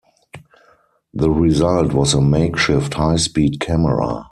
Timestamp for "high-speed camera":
2.95-4.19